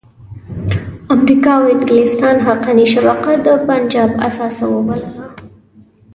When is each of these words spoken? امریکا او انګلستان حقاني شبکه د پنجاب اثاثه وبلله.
امریکا 1.15 1.51
او 1.59 1.65
انګلستان 1.73 2.35
حقاني 2.47 2.85
شبکه 2.93 3.31
د 3.45 3.47
پنجاب 3.67 4.09
اثاثه 4.27 4.65
وبلله. 4.73 5.11